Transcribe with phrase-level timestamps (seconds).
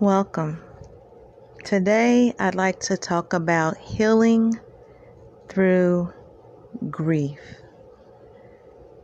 [0.00, 0.62] Welcome.
[1.64, 4.60] Today, I'd like to talk about healing
[5.48, 6.12] through
[6.88, 7.40] grief.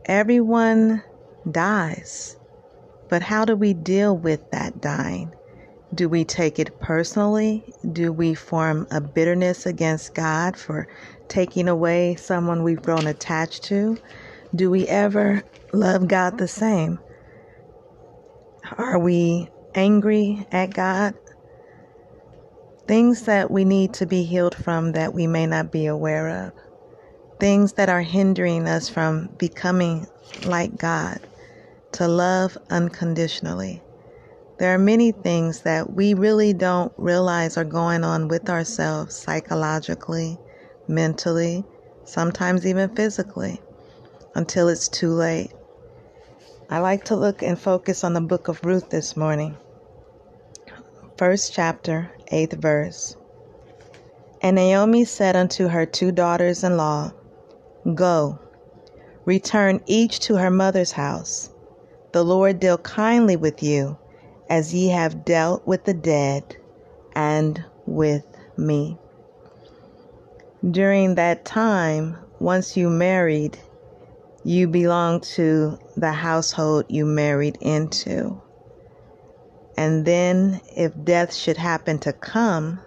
[0.05, 1.03] Everyone
[1.51, 2.37] dies,
[3.09, 5.33] but how do we deal with that dying?
[5.93, 7.73] Do we take it personally?
[7.91, 10.87] Do we form a bitterness against God for
[11.27, 13.97] taking away someone we've grown attached to?
[14.55, 15.43] Do we ever
[15.73, 16.99] love God the same?
[18.77, 21.13] Are we angry at God?
[22.87, 26.53] Things that we need to be healed from that we may not be aware of.
[27.39, 30.07] Things that are hindering us from becoming
[30.45, 31.19] like God,
[31.93, 33.81] to love unconditionally.
[34.57, 40.37] There are many things that we really don't realize are going on with ourselves psychologically,
[40.87, 41.65] mentally,
[42.05, 43.59] sometimes even physically,
[44.33, 45.51] until it's too late.
[46.69, 49.57] I like to look and focus on the book of Ruth this morning.
[51.17, 53.15] First chapter, eighth verse.
[54.41, 57.13] And Naomi said unto her two daughters in law,
[57.93, 58.37] Go,
[59.23, 61.51] return each to her mother's house.
[62.11, 63.97] The Lord deal kindly with you
[64.49, 66.57] as ye have dealt with the dead
[67.13, 68.25] and with
[68.57, 68.97] me.
[70.69, 73.57] During that time, once you married,
[74.43, 78.41] you belonged to the household you married into.
[79.77, 82.79] And then, if death should happen to come,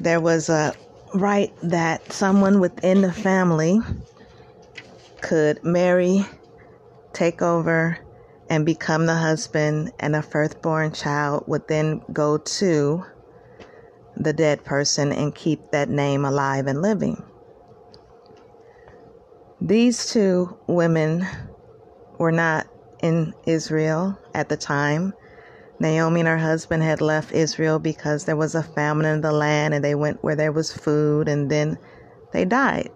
[0.00, 0.74] there was a
[1.14, 3.80] right that someone within the family
[5.20, 6.24] could marry,
[7.12, 7.98] take over,
[8.48, 13.04] and become the husband, and a firstborn child would then go to
[14.16, 17.22] the dead person and keep that name alive and living.
[19.60, 21.26] These two women
[22.18, 22.66] were not
[23.04, 25.12] in Israel at the time.
[25.78, 29.74] Naomi and her husband had left Israel because there was a famine in the land
[29.74, 31.76] and they went where there was food and then
[32.32, 32.90] they died.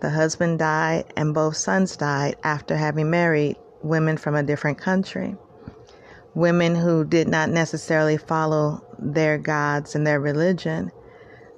[0.00, 5.34] The husband died and both sons died after having married women from a different country,
[6.34, 10.92] women who did not necessarily follow their gods and their religion,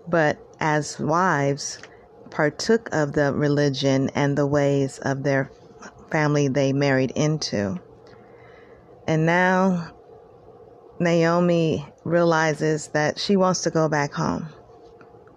[0.09, 1.79] but as wives
[2.31, 5.51] partook of the religion and the ways of their
[6.17, 7.79] family they married into.
[9.07, 9.93] And now
[10.99, 14.49] Naomi realizes that she wants to go back home.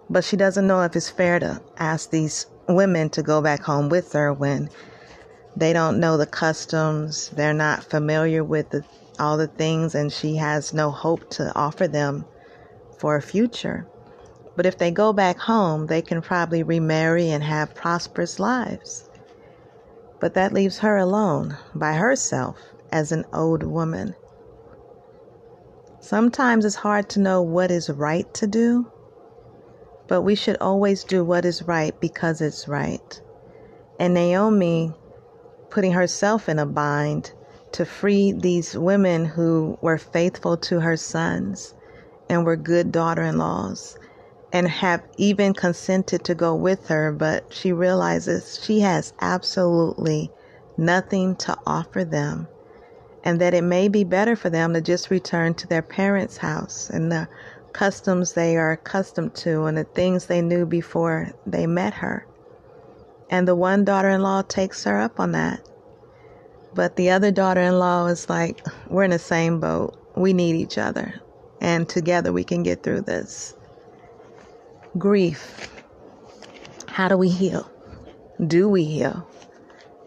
[0.08, 3.90] But she doesn't know if it's fair to ask these women to go back home
[3.90, 4.70] with her when
[5.54, 8.82] they don't know the customs, they're not familiar with the,
[9.18, 12.24] all the things, and she has no hope to offer them
[12.98, 13.86] for a future.
[14.56, 19.09] But if they go back home, they can probably remarry and have prosperous lives.
[20.20, 22.58] But that leaves her alone by herself
[22.92, 24.14] as an old woman.
[26.00, 28.86] Sometimes it's hard to know what is right to do,
[30.08, 33.20] but we should always do what is right because it's right.
[33.98, 34.92] And Naomi
[35.70, 37.32] putting herself in a bind
[37.72, 41.74] to free these women who were faithful to her sons
[42.28, 43.96] and were good daughter in laws
[44.52, 50.30] and have even consented to go with her, but she realizes she has absolutely
[50.76, 52.48] nothing to offer them
[53.22, 56.90] and that it may be better for them to just return to their parents' house
[56.90, 57.28] and the
[57.72, 62.26] customs they are accustomed to and the things they knew before they met her.
[63.28, 65.60] And the one daughter in law takes her up on that.
[66.74, 69.96] But the other daughter in law is like, we're in the same boat.
[70.16, 71.14] We need each other.
[71.60, 73.54] And together we can get through this.
[74.98, 75.70] Grief.
[76.88, 77.70] How do we heal?
[78.44, 79.24] Do we heal?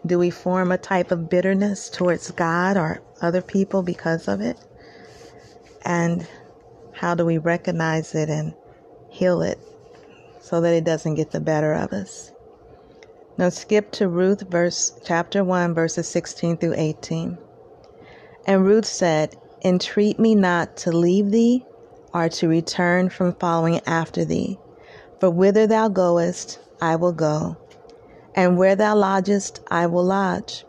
[0.04, 4.58] Do we form a type of bitterness towards God or other people because of it?
[5.86, 6.28] And
[6.92, 8.52] how do we recognize it and
[9.08, 9.58] heal it
[10.42, 12.32] so that it doesn't get the better of us?
[13.38, 17.38] Now skip to Ruth verse chapter 1 verses 16 through 18.
[18.46, 19.34] And Ruth said,
[19.64, 21.64] Entreat me not to leave thee
[22.12, 24.58] or to return from following after thee.
[25.20, 27.56] For whither thou goest, I will go,
[28.34, 30.64] and where thou lodgest, I will lodge.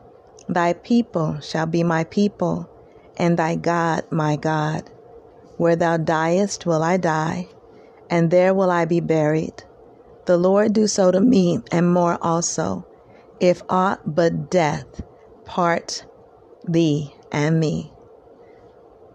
[0.48, 2.70] Thy people shall be my people,
[3.18, 4.90] and thy God my God.
[5.58, 7.48] Where thou diest will I die,
[8.10, 9.64] and there will I be buried.
[10.26, 12.86] The Lord do so to me, and more also,
[13.40, 15.02] if aught but death
[15.46, 16.06] part
[16.68, 17.92] thee and me.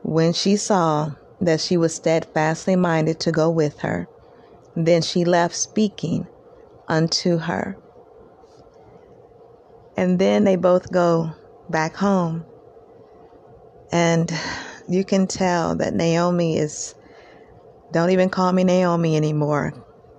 [0.02, 4.08] When she saw that she was steadfastly minded to go with her,
[4.86, 6.26] then she left speaking
[6.88, 7.76] unto her.
[9.96, 11.32] And then they both go
[11.68, 12.44] back home.
[13.92, 14.32] And
[14.88, 16.94] you can tell that Naomi is,
[17.92, 19.72] don't even call me Naomi anymore.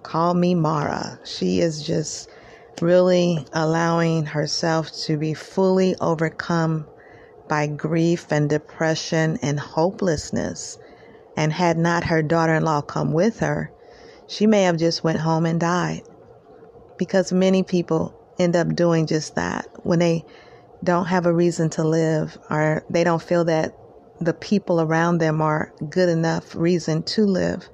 [0.03, 1.19] Call me Mara.
[1.23, 2.29] She is just
[2.81, 6.85] really allowing herself to be fully overcome
[7.47, 10.77] by grief and depression and hopelessness.
[11.37, 13.71] And had not her daughter-in-law come with her,
[14.31, 16.03] she may have just went home and died.
[16.97, 20.23] Because many people end up doing just that when they
[20.81, 23.75] don't have a reason to live or they don't feel that
[24.21, 27.67] the people around them are good enough reason to live.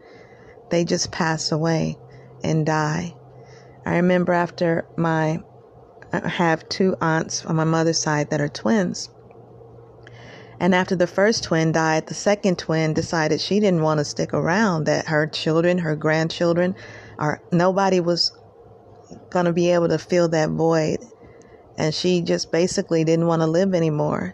[0.72, 1.96] They just pass away
[2.44, 3.14] and die.
[3.86, 5.44] I remember after my,
[6.12, 9.10] I have two aunts on my mother's side that are twins.
[10.60, 14.34] And after the first twin died, the second twin decided she didn't want to stick
[14.34, 16.76] around, that her children, her grandchildren,
[17.20, 18.36] or nobody was
[19.30, 20.98] going to be able to fill that void.
[21.78, 24.34] And she just basically didn't want to live anymore.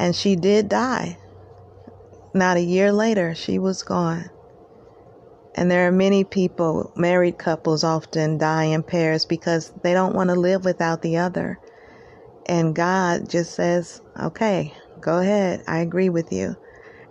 [0.00, 1.16] And she did die.
[2.34, 4.28] Not a year later, she was gone.
[5.54, 10.28] And there are many people, married couples often die in pairs because they don't want
[10.28, 11.58] to live without the other.
[12.46, 14.74] And God just says, okay,
[15.06, 15.62] go ahead.
[15.68, 16.56] I agree with you.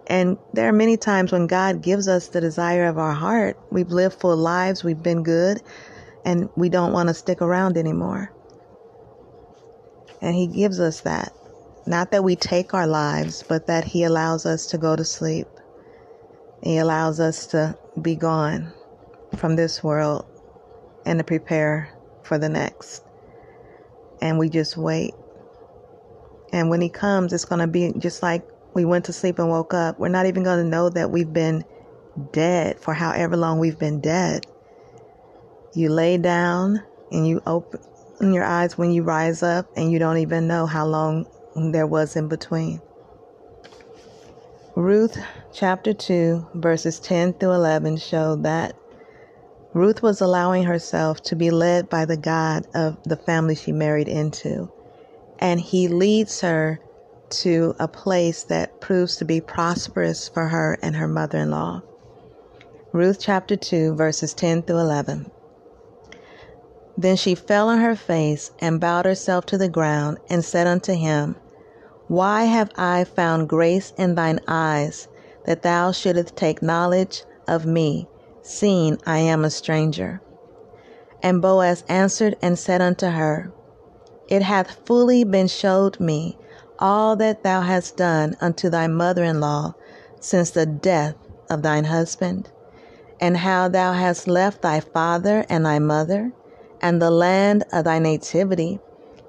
[0.07, 3.57] And there are many times when God gives us the desire of our heart.
[3.71, 5.61] We've lived full lives, we've been good,
[6.25, 8.31] and we don't want to stick around anymore.
[10.21, 11.33] And He gives us that.
[11.87, 15.47] Not that we take our lives, but that He allows us to go to sleep.
[16.61, 18.73] He allows us to be gone
[19.37, 20.25] from this world
[21.05, 21.89] and to prepare
[22.23, 23.03] for the next.
[24.21, 25.13] And we just wait.
[26.55, 28.41] And when He comes, it's going to be just like
[28.73, 29.99] we went to sleep and woke up.
[29.99, 31.65] We're not even going to know that we've been
[32.31, 34.47] dead for however long we've been dead.
[35.73, 36.81] You lay down
[37.11, 37.81] and you open
[38.21, 41.27] your eyes when you rise up, and you don't even know how long
[41.73, 42.81] there was in between.
[44.75, 45.21] Ruth
[45.51, 48.75] chapter 2, verses 10 through 11 show that
[49.73, 54.07] Ruth was allowing herself to be led by the God of the family she married
[54.07, 54.71] into.
[55.45, 56.79] And he leads her
[57.29, 61.83] to a place that proves to be prosperous for her and her mother in law.
[62.91, 65.29] Ruth chapter 2, verses 10 through 11.
[66.97, 70.93] Then she fell on her face and bowed herself to the ground and said unto
[70.93, 71.35] him,
[72.07, 75.07] Why have I found grace in thine eyes,
[75.45, 78.09] that thou shouldest take knowledge of me,
[78.41, 80.21] seeing I am a stranger?
[81.21, 83.51] And Boaz answered and said unto her,
[84.27, 86.37] It hath fully been showed me
[86.79, 89.75] all that thou hast done unto thy mother in law
[90.19, 91.15] since the death
[91.49, 92.49] of thine husband,
[93.19, 96.31] and how thou hast left thy father and thy mother
[96.81, 98.79] and the land of thy nativity,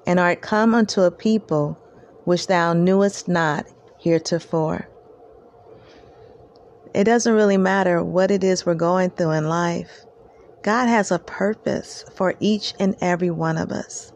[0.05, 1.77] and art come unto a people
[2.25, 3.65] which thou knewest not
[3.99, 4.87] heretofore.
[6.93, 10.05] It doesn't really matter what it is we're going through in life.
[10.63, 14.11] God has a purpose for each and every one of us.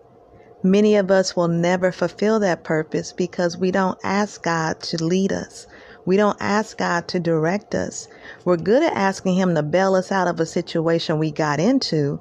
[0.63, 5.31] Many of us will never fulfill that purpose because we don't ask God to lead
[5.31, 5.66] us.
[6.06, 8.08] We don't ask God to direct us.
[8.46, 12.19] We're good at asking Him to bail us out of a situation we got into,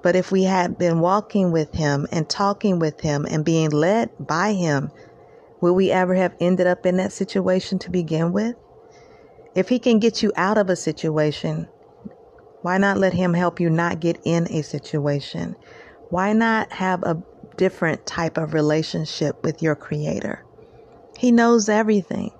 [0.00, 4.10] but if we had been walking with Him and talking with Him and being led
[4.18, 4.92] by Him,
[5.60, 8.54] would we ever have ended up in that situation to begin with?
[9.56, 11.68] If He can get you out of a situation,
[12.62, 15.56] why not let Him help you not get in a situation?
[16.10, 17.22] Why not have a
[17.56, 20.44] different type of relationship with your Creator?
[21.18, 22.32] He knows everything.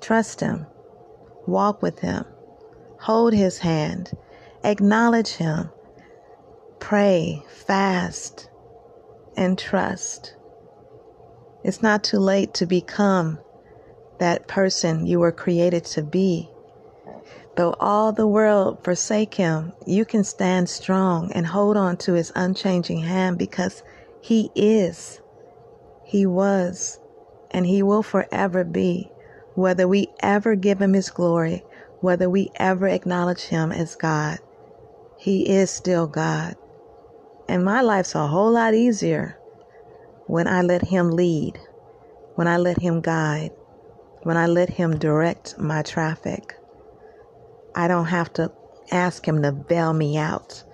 [0.00, 0.66] Trust Him.
[1.46, 2.24] Walk with Him.
[3.00, 4.12] Hold His hand.
[4.62, 5.70] Acknowledge Him
[6.84, 8.50] pray, fast,
[9.38, 10.36] and trust.
[11.62, 13.38] It's not too late to become
[14.18, 16.50] that person you were created to be.
[17.56, 22.30] Though all the world forsake him, you can stand strong and hold on to his
[22.36, 23.82] unchanging hand because
[24.24, 25.20] he is,
[26.04, 26.98] he was,
[27.50, 29.10] and he will forever be.
[29.54, 31.62] Whether we ever give him his glory,
[32.00, 34.38] whether we ever acknowledge him as God,
[35.16, 36.56] he is still God.
[37.48, 39.38] And my life's a whole lot easier
[40.26, 41.58] when I let Him lead,
[42.34, 43.52] when I let Him guide,
[44.22, 46.54] when I let Him direct my traffic.
[47.74, 48.52] I don't have to
[48.90, 50.64] ask Him to bail me out.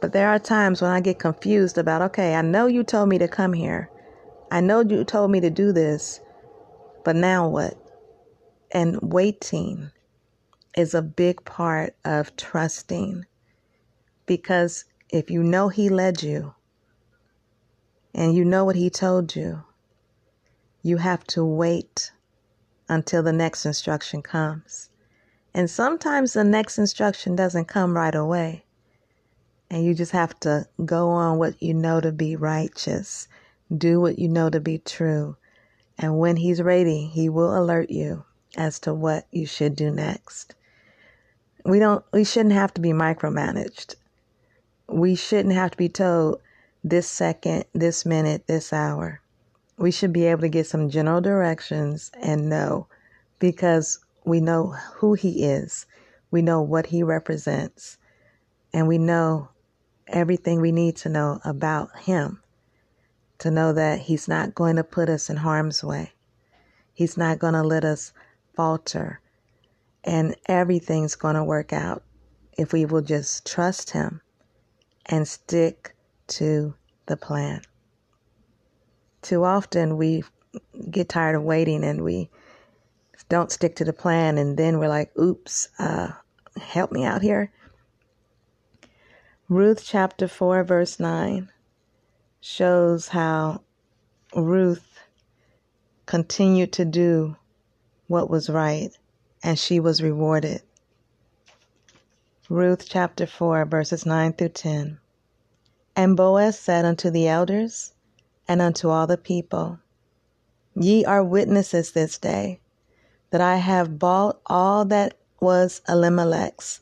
[0.00, 3.18] But there are times when I get confused about, okay, I know you told me
[3.18, 3.90] to come here.
[4.50, 6.20] I know you told me to do this,
[7.04, 7.76] but now what?
[8.70, 9.90] And waiting
[10.76, 13.24] is a big part of trusting
[14.26, 16.54] because if you know He led you
[18.14, 19.64] and you know what He told you,
[20.82, 22.12] you have to wait
[22.88, 24.90] until the next instruction comes.
[25.52, 28.64] And sometimes the next instruction doesn't come right away.
[29.70, 33.28] And you just have to go on what you know to be righteous,
[33.76, 35.36] do what you know to be true.
[35.98, 38.24] And when he's ready, he will alert you
[38.56, 40.54] as to what you should do next.
[41.64, 43.96] We don't we shouldn't have to be micromanaged.
[44.88, 46.40] We shouldn't have to be told
[46.82, 49.20] this second, this minute, this hour.
[49.76, 52.86] We should be able to get some general directions and know
[53.38, 55.86] because we know who he is.
[56.30, 57.98] We know what he represents.
[58.72, 59.48] And we know
[60.08, 62.42] everything we need to know about him
[63.38, 66.12] to know that he's not going to put us in harm's way.
[66.92, 68.12] He's not going to let us
[68.54, 69.20] falter.
[70.04, 72.02] And everything's going to work out
[72.56, 74.20] if we will just trust him
[75.06, 75.94] and stick
[76.28, 76.74] to
[77.06, 77.62] the plan.
[79.22, 80.24] Too often we
[80.90, 82.30] get tired of waiting and we
[83.28, 86.08] don't stick to the plan, and then we're like, oops, uh,
[86.60, 87.52] help me out here.
[89.50, 91.50] Ruth chapter 4, verse 9
[92.38, 93.62] shows how
[94.36, 94.98] Ruth
[96.04, 97.34] continued to do
[98.08, 98.90] what was right
[99.42, 100.60] and she was rewarded.
[102.50, 104.98] Ruth chapter 4, verses 9 through 10.
[105.96, 107.94] And Boaz said unto the elders
[108.46, 109.78] and unto all the people,
[110.74, 112.60] Ye are witnesses this day
[113.30, 116.80] that I have bought all that was Elimelech's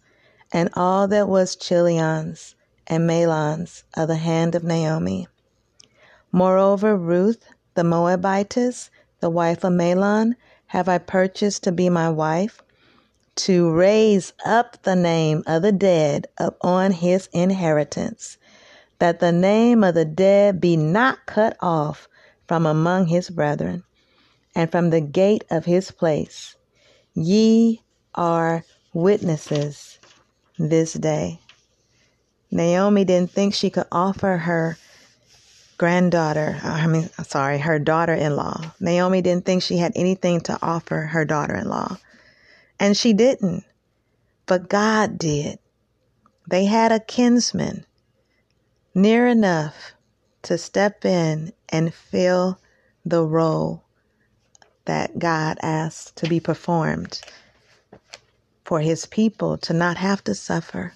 [0.53, 2.56] and all that was Chilion's
[2.87, 5.29] and Mahlon's of the hand of Naomi.
[6.33, 7.45] Moreover, Ruth
[7.77, 8.91] the Moabitess,
[9.21, 10.35] the wife of Mahlon,
[10.67, 12.63] have I purchased to be my wife,
[13.37, 18.39] to raise up the name of the dead upon his inheritance,
[18.99, 22.09] that the name of the dead be not cut off
[22.49, 23.85] from among his brethren,
[24.55, 26.57] and from the gate of his place.
[27.15, 27.83] Ye
[28.15, 28.65] are
[28.95, 29.99] witnesses
[30.59, 31.41] this day.
[32.51, 34.79] Naomi didn't think she could offer her
[35.79, 38.73] granddaughter, uh, I mean, sorry, her daughter in law.
[38.81, 41.99] Naomi didn't think she had anything to offer her daughter in law.
[42.81, 43.65] And she didn't.
[44.47, 45.59] But God did.
[46.49, 47.85] They had a kinsman
[48.95, 49.93] near enough
[50.43, 52.59] to step in and fill
[53.05, 53.85] the role
[54.85, 57.21] that God asked to be performed
[58.65, 60.95] for his people to not have to suffer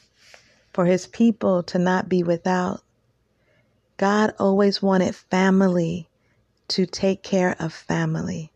[0.73, 2.83] for his people to not be without.
[3.97, 6.09] God always wanted family
[6.69, 8.53] to take care of family.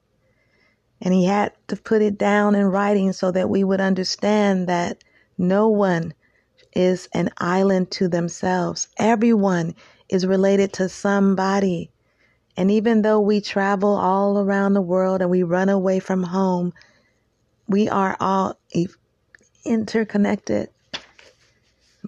[1.00, 5.02] And he had to put it down in writing so that we would understand that
[5.36, 6.14] no one
[6.74, 8.88] is an island to themselves.
[8.96, 9.74] Everyone
[10.08, 11.90] is related to somebody.
[12.56, 16.72] And even though we travel all around the world and we run away from home,
[17.68, 18.58] we are all
[19.64, 20.68] interconnected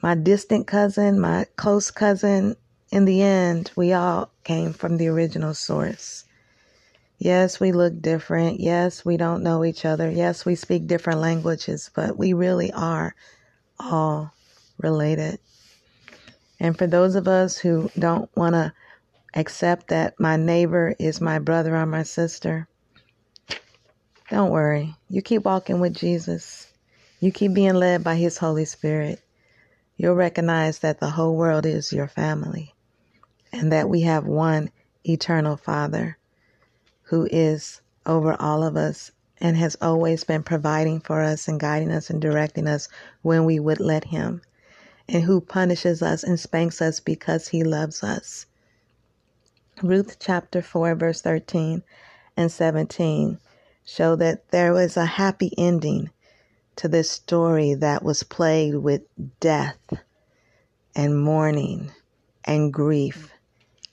[0.03, 2.57] my distant cousin, my close cousin,
[2.91, 6.25] in the end, we all came from the original source.
[7.19, 8.61] Yes, we look different.
[8.61, 10.11] Yes, we don't know each other.
[10.11, 13.15] Yes, we speak different languages, but we really are
[13.81, 14.33] all
[14.79, 15.38] related.
[16.61, 18.73] And for those of us who don't want to
[19.35, 22.69] accept that my neighbor is my brother or my sister,
[24.31, 24.95] don't worry.
[25.09, 26.71] You keep walking with Jesus.
[27.21, 29.23] You keep being led by his Holy Spirit
[29.97, 32.75] you'll recognize that the whole world is your family
[33.53, 34.71] and that we have one
[35.05, 36.19] eternal Father
[37.03, 41.91] who is over all of us and has always been providing for us and guiding
[41.91, 42.88] us and directing us
[43.23, 44.41] when we would let Him,
[45.09, 48.47] and who punishes us and spanks us because He loves us.
[49.83, 51.83] Ruth chapter 4, verse 13
[52.37, 53.38] and 17
[53.85, 56.11] show that there was a happy ending
[56.76, 59.02] to this story that was plagued with
[59.40, 59.78] death
[60.95, 61.90] and mourning
[62.45, 63.33] and grief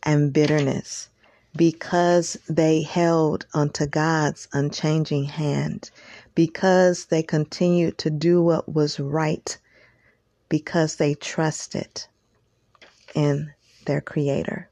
[0.04, 1.10] and bitterness
[1.56, 5.92] because they held unto God's unchanging hand,
[6.34, 9.58] because they continued to do what was right,
[10.50, 12.06] because they trusted
[13.14, 13.54] in
[13.86, 14.70] their Creator.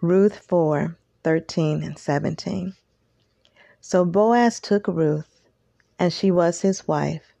[0.00, 2.74] Ruth 4 13 and 17.
[3.80, 5.31] So Boaz took Ruth
[6.02, 7.32] and she was his wife.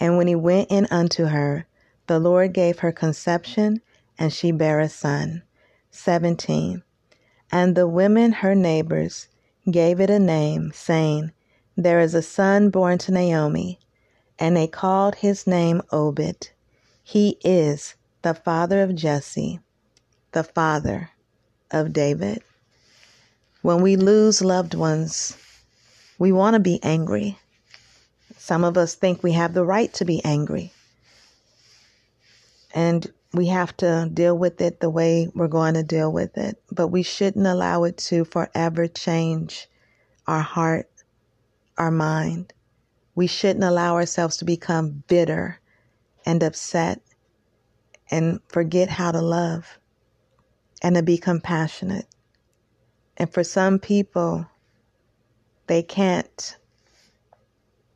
[0.00, 1.68] And when he went in unto her,
[2.08, 3.80] the Lord gave her conception,
[4.18, 5.44] and she bare a son.
[5.92, 6.82] 17.
[7.52, 9.28] And the women, her neighbors,
[9.70, 11.30] gave it a name, saying,
[11.76, 13.78] There is a son born to Naomi.
[14.36, 16.50] And they called his name Obed.
[17.04, 19.60] He is the father of Jesse,
[20.32, 21.10] the father
[21.70, 22.42] of David.
[23.60, 25.36] When we lose loved ones,
[26.18, 27.38] We want to be angry.
[28.42, 30.72] Some of us think we have the right to be angry.
[32.74, 36.60] And we have to deal with it the way we're going to deal with it.
[36.68, 39.68] But we shouldn't allow it to forever change
[40.26, 40.90] our heart,
[41.78, 42.52] our mind.
[43.14, 45.60] We shouldn't allow ourselves to become bitter
[46.26, 47.00] and upset
[48.10, 49.78] and forget how to love
[50.82, 52.08] and to be compassionate.
[53.16, 54.48] And for some people,
[55.68, 56.56] they can't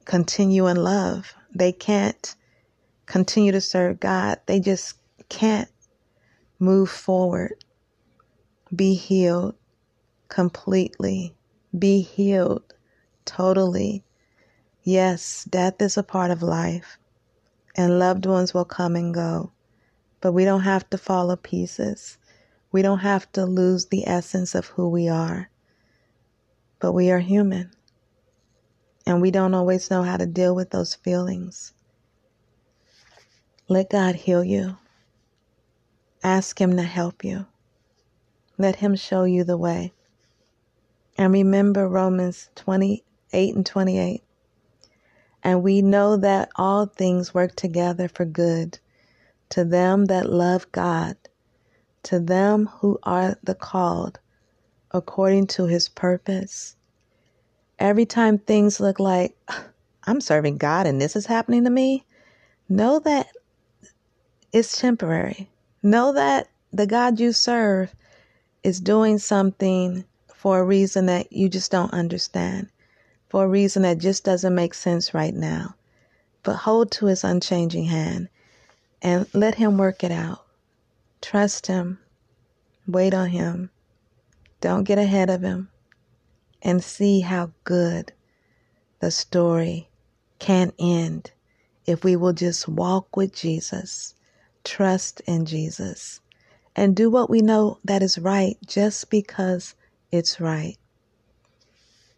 [0.07, 1.35] continue in love.
[1.55, 2.35] They can't
[3.07, 4.41] continue to serve God.
[4.47, 4.99] They just
[5.29, 5.71] can't
[6.59, 7.65] move forward,
[8.75, 9.57] be healed
[10.29, 11.35] completely,
[11.79, 12.75] be healed
[13.25, 14.05] totally.
[14.83, 16.99] Yes, death is a part of life,
[17.77, 19.53] and loved ones will come and go,
[20.21, 22.19] but we don't have to fall to pieces.
[22.73, 25.51] We don't have to lose the essence of who we are.
[26.81, 27.73] But we are human,
[29.07, 31.73] and we don't always know how to deal with those feelings.
[33.69, 34.77] Let God heal you.
[36.23, 37.47] Ask Him to help you.
[38.59, 39.93] Let Him show you the way.
[41.19, 44.23] And remember Romans 28 and 28.
[45.43, 48.79] And we know that all things work together for good
[49.51, 51.17] to them that love God,
[52.03, 54.19] to them who are the called
[54.91, 56.77] according to his purpose.
[57.79, 59.37] Every time things look like
[60.05, 62.05] I'm serving God and this is happening to me,
[62.69, 63.29] know that
[64.53, 65.51] it's temporary.
[65.83, 67.95] Know that the God you serve
[68.63, 70.05] is doing something
[70.35, 72.69] for a reason that you just don't understand,
[73.29, 75.75] for a reason that just doesn't make sense right now.
[76.43, 78.29] But hold to his unchanging hand
[79.03, 80.47] and let him work it out.
[81.21, 81.99] Trust him.
[82.87, 83.71] Wait on him.
[84.61, 85.69] Don't get ahead of him.
[86.67, 88.13] And see how good
[89.01, 89.89] the story
[90.41, 91.31] can end
[91.87, 94.15] if we will just walk with Jesus
[94.67, 96.21] trust in Jesus,
[96.75, 99.75] and do what we know that is right just because
[100.11, 100.77] it's right.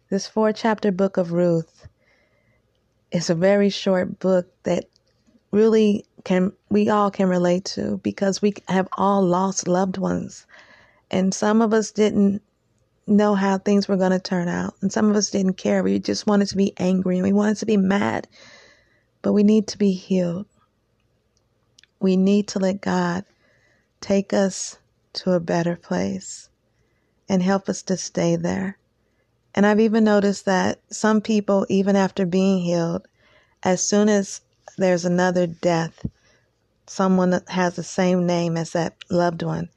[0.09, 1.87] This four chapter book of Ruth
[3.11, 4.85] is a very short book that
[5.51, 10.45] really can we all can relate to because we have all lost loved ones
[11.09, 12.41] and some of us didn't
[13.09, 15.99] know how things were going to turn out and some of us didn't care we
[15.99, 18.27] just wanted to be angry and we wanted to be mad
[19.21, 20.45] but we need to be healed
[21.99, 23.25] we need to let God
[24.01, 24.77] take us
[25.13, 26.49] to a better place
[27.27, 28.77] and help us to stay there.
[29.53, 33.07] And I've even noticed that some people, even after being healed,
[33.63, 34.41] as soon as
[34.77, 36.05] there's another death,
[36.87, 39.69] someone that has the same name as that loved one,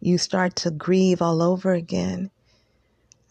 [0.00, 2.30] you start to grieve all over again.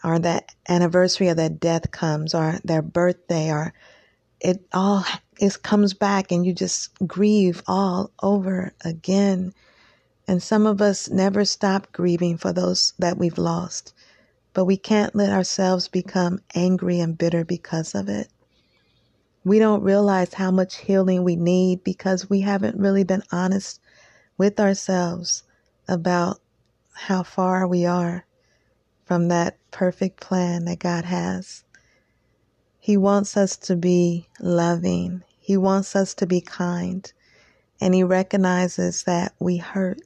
[0.03, 3.73] Or that anniversary of that death comes, or their birthday, or
[4.39, 5.03] it all
[5.39, 9.53] it comes back and you just grieve all over again.
[10.27, 13.93] And some of us never stop grieving for those that we've lost,
[14.53, 18.27] but we can't let ourselves become angry and bitter because of it.
[19.43, 23.79] We don't realize how much healing we need because we haven't really been honest
[24.37, 25.43] with ourselves
[25.87, 26.39] about
[26.93, 28.25] how far we are
[29.09, 31.63] from that perfect plan that God has.
[32.79, 35.23] He wants us to be loving.
[35.39, 37.11] He wants us to be kind.
[37.81, 39.97] And He recognizes that we hurt.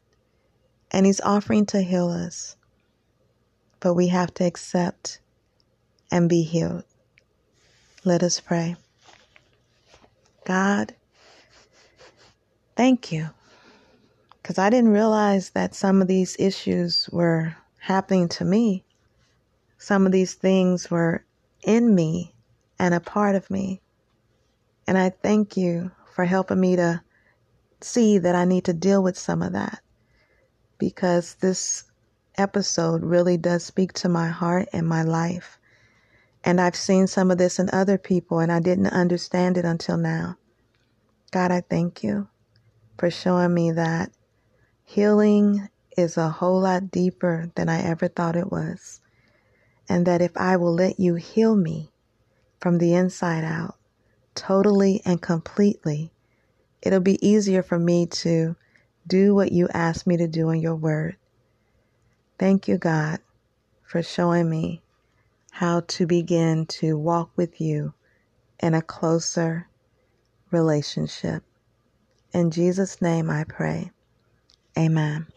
[0.89, 2.55] And He's offering to heal us.
[3.81, 5.19] But we have to accept
[6.09, 6.85] and be healed.
[8.05, 8.77] Let us pray.
[10.45, 10.95] God,
[12.77, 13.31] thank you.
[14.41, 18.85] Because I didn't realize that some of these issues were happening to me.
[19.83, 21.25] Some of these things were
[21.61, 22.33] in me
[22.79, 23.81] and a part of me.
[24.87, 27.01] And I thank you for helping me to
[27.81, 29.81] see that I need to deal with some of that
[30.77, 31.83] because this
[32.37, 35.59] episode really does speak to my heart and my life.
[36.45, 39.97] And I've seen some of this in other people and I didn't understand it until
[39.97, 40.37] now.
[41.31, 42.29] God, I thank you
[42.97, 44.11] for showing me that
[44.85, 45.67] healing
[45.97, 49.01] is a whole lot deeper than I ever thought it was.
[49.89, 51.91] And that if I will let you heal me,
[52.59, 53.75] from the inside out,
[54.35, 56.11] totally and completely,
[56.81, 58.55] it'll be easier for me to
[59.07, 61.17] do what you ask me to do in your word.
[62.39, 63.19] Thank you, God,
[63.83, 64.81] for showing me
[65.51, 67.93] how to begin to walk with you
[68.59, 69.67] in a closer
[70.51, 71.43] relationship.
[72.33, 73.91] In Jesus' name I pray.
[74.77, 75.27] Amen.